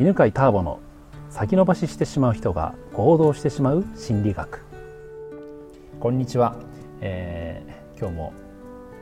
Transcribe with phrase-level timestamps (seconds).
[0.00, 0.80] 犬飼ターボの
[1.28, 4.64] 先延ばししてしまう人が行動してしまう心理学。
[6.00, 6.56] こんにちは、
[7.02, 8.32] えー、今日も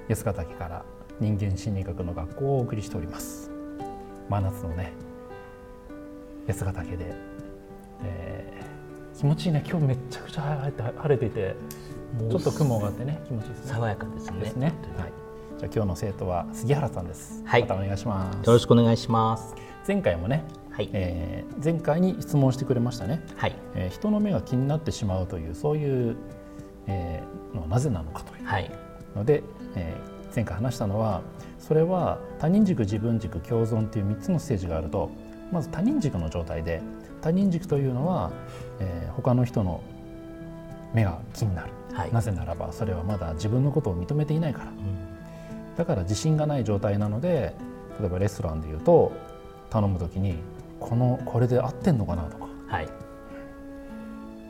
[0.08, 0.84] 安ヶ岳から
[1.20, 3.50] 人間心理学の学校をお送りしております。
[4.28, 4.92] 真夏のね
[6.48, 7.14] 安ヶ岳で、
[8.02, 9.62] えー、気持ちいいね。
[9.64, 11.54] 今日めちゃくちゃ晴れていて
[12.28, 13.72] ちょっと雲があってね気持ちいいですね。
[13.72, 14.52] 爽やかですね。
[14.56, 14.74] ね。
[14.98, 15.12] はい。
[15.56, 17.42] じゃあ今日の生徒は杉原さんです。
[17.46, 17.62] はい。
[17.62, 18.36] またお願いします。
[18.44, 19.54] よろしくお願いします。
[19.86, 20.44] 前回もね、
[20.80, 23.54] はい、えー前回に質問してくれましたね、はい。
[23.74, 26.16] えー人の目が気になってしまうというそういう、
[26.86, 28.46] えーのはなぜなのかという。
[28.46, 28.70] はい。
[29.14, 29.42] ので、
[29.74, 31.22] えー前回話したのは
[31.58, 35.10] それは他人軸自分軸共存という3つのステージがあると
[35.50, 36.80] まず他人軸の状態で
[37.20, 38.30] 他人軸というのは、
[38.78, 39.82] えー他の人の
[40.94, 42.12] 目が気になる、はい。
[42.12, 44.70] なぜならばそれはまだ自分のことを認めていないから。
[44.70, 45.76] うん。
[45.76, 47.54] だから自信がない状態なので
[48.00, 49.12] 例えばレストランでいうと
[49.68, 50.36] 頼む時に
[50.80, 52.46] このこれで合ってんのかなとか。
[52.66, 52.88] はい。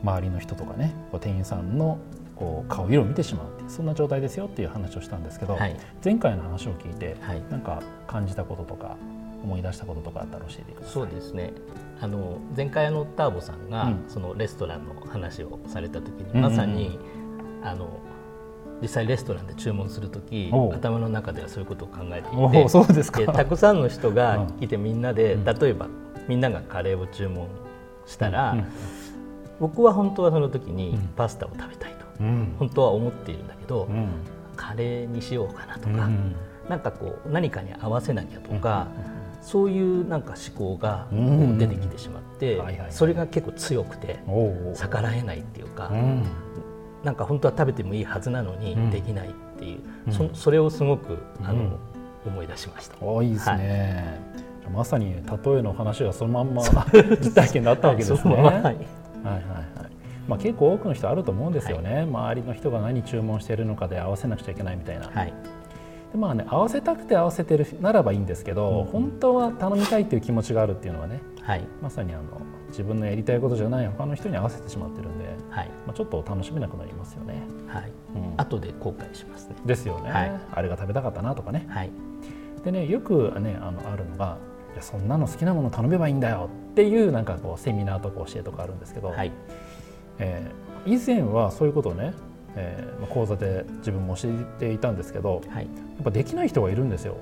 [0.03, 1.99] 周りの人とかね店員さんの
[2.35, 5.77] こう顔色を見てしまうっていうそんな状態ですよっていう話をしたんですけど、はい。
[6.03, 7.43] 前回の話を聞いて、はい。
[7.51, 8.97] なんか感じたこととか
[9.43, 10.93] 思い出したこととかあったら教えてください。
[10.93, 11.53] そうですね。
[11.99, 14.05] あの前回のターボさんが、うん。
[14.07, 16.97] そのレストランの話をされた時に、まさに
[17.63, 17.99] あの
[18.81, 23.19] 実際レストランで注文する時頭の中ではそういうことを考えていてそうですか。
[23.19, 24.63] でたくさんの人がうん。
[24.63, 25.45] いてみんなで、うん。
[25.45, 25.87] 例えば
[26.27, 27.47] みんながカレーを注文
[28.05, 28.65] したら、うん
[29.61, 30.99] 僕は本当はその時にうん。
[31.15, 32.55] パスタを食べたいと、うん。
[32.57, 34.09] 本当は思っているんだけど、うん。
[34.55, 36.35] カレーにしようかなとか、うん。
[36.67, 38.87] なんかこう何かに合わせなきゃとか、
[39.43, 41.07] そういうなんか思考が
[41.59, 42.91] 出てきてしまって、はいはいはい。
[42.91, 44.19] それが結構強くて
[44.73, 46.23] 逆らえないっていうか、うん。
[47.03, 48.89] なんか本当は食べてもいいはずなのにうん。
[48.89, 50.13] できないっていう、うん。
[50.13, 51.71] そそれをすごくあの、うん。
[52.25, 52.95] 思い出しました。
[52.99, 54.19] おいいですね。
[54.69, 55.19] まさに例
[55.57, 56.63] えの話がそのまんま
[57.21, 58.35] 実体験だったわけですね。
[58.35, 58.85] はいはいはいはいはい。
[60.27, 62.01] まあ結構多くの人あると思うんですよね。
[62.03, 65.07] 周りの人が何注文しているのかで合わせなくちゃいけないみたいな。
[65.07, 65.33] はい
[66.11, 72.23] でまあね合わせたくて合わせてるならばいいんですけど、うん本当は頼みたいっていう気持ちがあるっていうのはね、はいまさにあの
[72.69, 77.43] 自分のやりたいことじゃない他の人に合わせてしまってるんで、はいまあちょっと楽しめなくなりますよね。
[77.67, 79.55] はいうん後で後悔しますね。
[79.65, 81.65] ですよね、はいあれが食べたかったなとかね。
[81.69, 81.91] はい
[82.65, 89.31] でねよくねあのあるのがいやそんなの好きなもの頼めばいいんだよっていうなんかこうセミナーとか教えとかあるんですけど、はい。
[90.19, 92.11] えー以前はそういうことをね、
[92.55, 95.65] えーまあ講座で自分も教えていたんですけどはい。
[95.65, 95.69] や
[96.01, 97.17] っぱできない人がいるんですよ。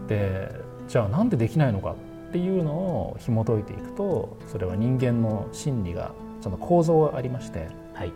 [0.00, 0.06] うん。
[0.06, 0.50] で
[0.88, 1.92] じゃあなんでできないのか
[2.28, 8.12] っていうのを紐解いていくとそれは人間の心理がちゃんと構造がありましてはい。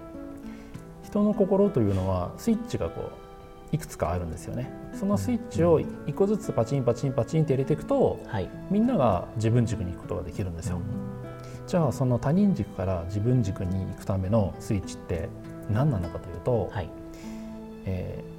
[1.05, 3.26] 人の心というのはスイッチがこう
[3.73, 4.71] いくつかあるんですよね。
[4.95, 8.49] そのスイッチを一個ずつパチンパチンパチンって入れていくとはい。
[8.71, 10.81] みんなが自分軸に行くことができるんですよ。
[11.67, 15.29] じゃあその他人軸から自分軸に行くためのスイッチって
[15.71, 16.91] 何なのかというと、はい。
[17.85, 18.37] えー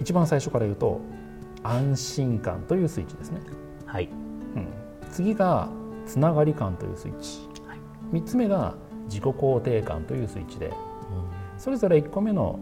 [0.00, 1.00] 一番最初から言うと
[1.62, 3.40] 安心感というスイッチですね。
[3.84, 4.08] はい。
[4.56, 4.66] うん、
[5.12, 5.68] 次が
[6.06, 7.78] つながり感というスイッチ、はい。
[8.12, 8.74] 3つ目が
[9.04, 10.74] 自己肯定感というスイッチでうん。
[11.58, 12.58] それぞれ1個目の、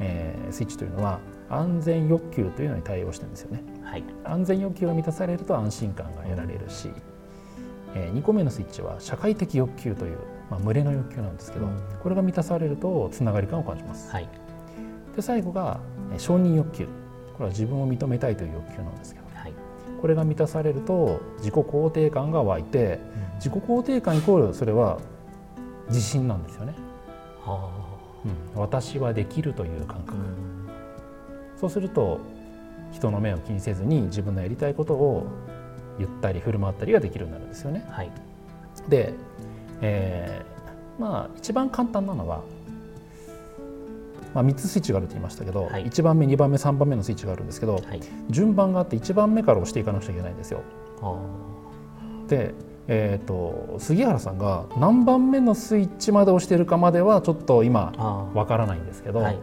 [0.00, 1.18] えースイッチというのは
[1.50, 3.62] 安全欲求というのに対応してるんですよね。
[3.82, 4.04] はい。
[4.24, 6.90] 安全欲求が満たされると安心感が得られるし、
[7.94, 10.18] え2個目のスイッチは社会的欲求という、
[10.50, 11.78] まあ、群れの欲求なんですけど、うん。
[12.02, 14.10] これが満たされるとつながり感を感じます。
[14.10, 14.28] はい。
[15.14, 15.80] で最後が
[16.12, 16.86] えー承認欲求。
[17.34, 19.52] これは自分を認めたいという欲求なんですけどはい。
[20.00, 22.98] これが満たされると自己肯定感が湧いて
[23.36, 24.98] 自己肯定感イコールそれは
[25.88, 26.74] 自信なんですよね、
[27.44, 27.70] は
[28.54, 31.58] うん、私はできるという感覚、あうん。
[31.58, 32.20] そうすると
[32.92, 35.26] 人の目を気にせずに自分のやりたいことを
[35.98, 37.84] 言ったり振る舞ったりができるようになるんですよね。
[37.90, 38.10] はい。
[38.88, 39.14] で、
[39.80, 40.56] えー
[40.98, 42.42] まあ一番簡単なのは、
[44.34, 45.86] まあ、3つスイッチがあると言いましたけど、はい。
[45.86, 48.00] 1番目2番目3番目のスイッチがあるんですけどはい。
[48.30, 50.62] 順番があって1番目から押していかなくちゃいけないんですよ。
[51.00, 51.18] は
[52.28, 52.54] で、
[52.88, 59.38] えー、と杉原さんが何番目のスイッチまで押してるかまではちょっと今あわからないんですけど、はい。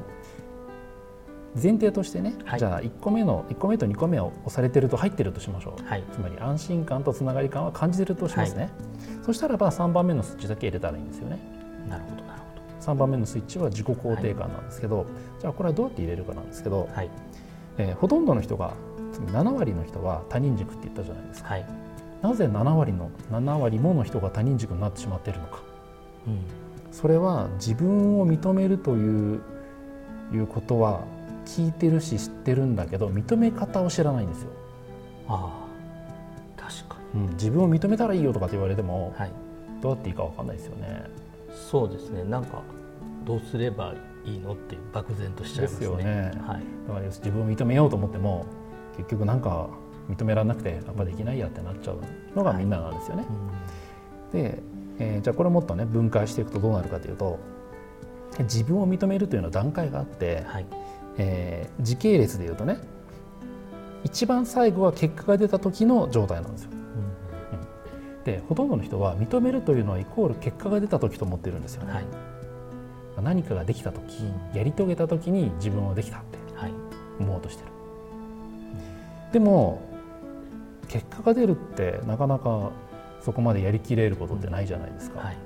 [1.61, 2.59] 前提としてね、はい。
[2.59, 5.85] じゃあ1個目の1個目と2個目を押されてると入ってるとしましょう。
[5.85, 6.03] はい。
[6.11, 8.69] つまり安心感とつながり感は感じてるとしますね、
[9.25, 11.39] そしたらば3番目のスイッチだけ入れたらいいんですよね。
[11.89, 12.43] なるほどなるほ
[12.79, 15.05] 3番目のスイッチは自己肯定感なんですけど、
[15.39, 17.09] じゃあこれはどうやって入れるかなんですけど、どはい。
[17.77, 18.73] えーほとんどの人が
[19.11, 21.49] つまり7割の人は他人軸って言ったじゃないですか。
[21.49, 21.65] はい
[22.23, 25.61] なぜ7割の7割もの人が他人軸になってしまっているのか。
[26.25, 26.39] うん。
[26.91, 29.41] それは自分を認めるという
[30.33, 31.01] いうことは
[31.45, 34.49] 聞いてるし知ってるんだけど認め方を知らないんですよ。
[35.27, 35.59] あ
[37.15, 39.31] うん、自分を認めたらいいよとかって言われても、はい、
[39.81, 41.05] どうやっていいかわかんないですよね。
[41.69, 42.23] そうですね。
[42.23, 42.61] なんか
[43.25, 43.93] どうすれば
[44.25, 45.79] いいのって漠然としちゃいますね。
[45.79, 46.31] ですよね。
[46.45, 48.45] はい、だから自分を認めようと思っても
[48.97, 49.69] 結局なんか
[50.09, 51.97] 認められなくてやっぱできないやってなっちゃう
[52.35, 53.25] のがみんななんですよね。
[54.31, 54.63] で、
[54.99, 57.39] えーじゃあこれもっとね分解していくとどうなるかというと
[58.39, 60.65] 自分を認めるというのは段階があって、はい
[61.17, 62.77] えー時系列でいうとね
[64.03, 66.69] 一番最後は結果が出た時の状態なんですよ。
[68.25, 71.93] でほとんどの人は認めるというのはイコール結果が出た時と思ってるんですよね。
[71.93, 72.05] はい
[73.21, 74.23] 何かができた時、
[74.55, 76.73] やり遂げた時に自分はできたってはい
[77.19, 77.69] 思おうとしてる。
[79.31, 79.81] でも
[80.93, 82.69] 結果が出るってなかなか
[83.19, 85.21] そこまでやりきれることってないじゃないですか。
[85.21, 85.37] はい。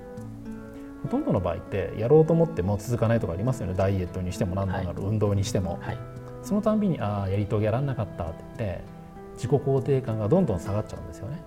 [1.03, 3.73] ほとんどの場合ってやろうと思っても続かないとかありますよね。
[3.73, 5.79] ダイエットにしても何だろう、運動にしても。
[5.81, 5.97] はい。
[6.44, 8.81] そのたんびにああやり遂げられなかったって言って
[9.35, 11.41] 自己肯定感がどんどん下がっちゃうんですよね。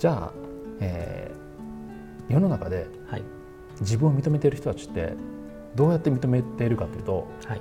[0.00, 0.32] じゃあ、
[0.80, 1.36] えー
[2.32, 3.22] 世の中ではい。
[3.80, 5.12] 自分を認めている人たちって
[5.76, 7.60] どうやって認めているかというとはい。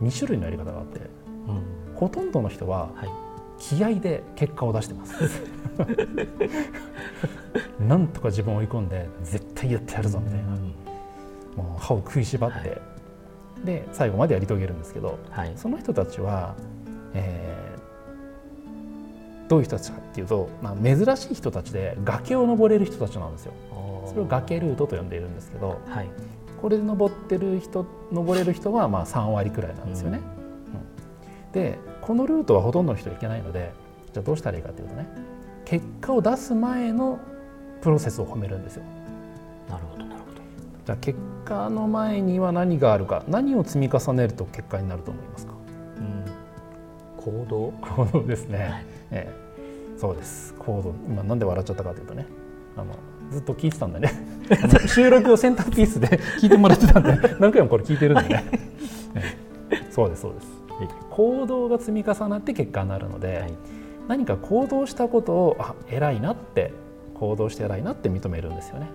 [0.00, 1.00] 2種類のやり方があって
[1.94, 3.23] ほとんどの人ははい
[3.68, 5.14] 気合で結果を出してます。
[7.80, 10.44] なんとか自分を追い込んで絶対やってやるぞみたいな。
[11.56, 12.76] もう歯を食いしばって、は
[13.64, 15.52] で最後までやり遂げるんですけどはい。
[15.56, 16.54] その人たちは、
[17.14, 17.74] えー
[19.46, 23.52] どういう人たちかっていうと、まあ、珍しい人たちで崖を登れる人たちなんですよ。
[24.06, 26.08] それを崖ルートと呼んでいるんですけどはい。
[26.62, 30.20] これで登ってる人登れる人はまあ3割くらいなんですよね。
[30.28, 30.33] うん
[31.54, 33.72] でこのルートはほとんどの人行けないので
[34.12, 35.06] じゃあどうしたらいいかというとね
[35.64, 37.18] 結果を出す前の
[37.80, 38.82] プロセスを褒めるんですよ。
[39.70, 40.40] なるほどなるほど。
[40.84, 45.54] じゃあ結果の前には何があるか何を積み重ねると結果になると思いますか？
[47.16, 47.72] 行動？
[47.80, 48.86] 行動ですね、はい。
[49.12, 49.98] ええ。
[49.98, 50.52] そうです。
[50.58, 50.94] 行動。
[51.08, 52.26] 今なんで笑っちゃったかというとね
[52.76, 52.94] あの
[53.30, 54.10] ずっと聞いてたんでね。
[54.86, 56.08] 収録をセンターピースで
[56.40, 58.44] 聞いてもらってたんで何回もこれ聞いてるんでね、
[59.14, 59.38] え
[59.70, 59.90] え。
[59.90, 60.46] そうですそうです
[61.10, 63.54] 行動が積み重なって結果になるので、はい。
[64.06, 66.74] 何か行動したことをあ偉いなって
[67.14, 68.90] 行動して偉いなって認めるんですよね、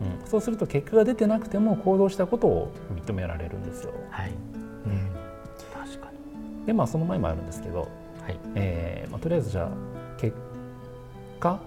[0.00, 4.30] うん、そうすると結果が出てなくても行動したことを認められるんですよ、はい。
[4.30, 5.10] うん、
[5.74, 6.64] 確かに。
[6.64, 7.86] でまあその前もあるんですけど、は
[8.30, 8.38] い。
[8.54, 9.70] えーまあ、とりあえずじゃあ
[10.18, 10.34] 結
[11.38, 11.60] 果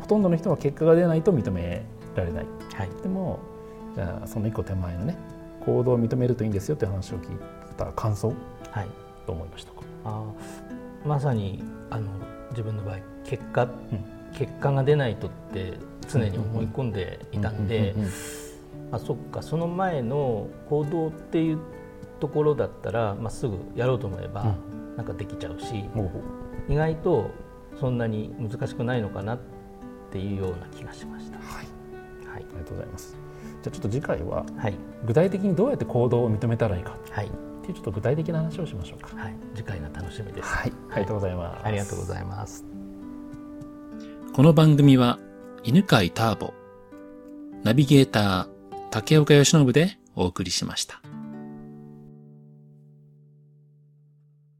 [0.00, 1.84] ほとんどの人は結果が出ないと認め
[2.16, 2.46] られない。
[2.74, 2.88] はい。
[3.04, 3.38] でも
[3.94, 5.16] じゃあその一個手前のね
[5.66, 7.38] 行動を認めるといいんですよっていう話を聞い
[7.76, 8.34] た感想？
[8.70, 8.88] はい。
[9.26, 9.80] どう思いましたか？
[10.04, 12.10] あーまさにあの
[12.50, 13.68] 自分の場合結果、
[14.32, 15.74] 結果が出ないとって
[16.08, 18.12] 常に思い込んでいたんでうんうんうん
[18.92, 21.58] あそっかその前の行動っていう
[22.20, 24.54] ところだったら、まあ、すぐやろうと思えば、
[24.96, 26.20] なんかできちゃうしほうほ
[26.68, 26.72] う。
[26.72, 27.30] 意外と
[27.80, 29.38] そんなに難しくないのかなっ
[30.12, 31.38] ていうような気がしました。
[31.38, 31.66] はい。
[32.26, 32.38] はい。
[32.38, 33.16] ありがとうございます
[33.64, 34.74] じゃあちょっと次回ははい。
[35.06, 37.26] 具体的にどうやって行動を認めたらいいかはい。
[37.26, 37.30] っ
[37.62, 39.16] ていうちょっと具体的な話をしましょうか。
[39.16, 40.48] はい、次回が楽しみです。
[40.48, 40.72] はい。
[40.90, 42.62] ありがとうございます、ありがとうございます。
[44.34, 45.18] この番組は
[45.62, 46.52] 犬飼ターボ、
[47.62, 48.48] ナビゲーター
[48.90, 51.03] 竹岡由伸でお送りしました。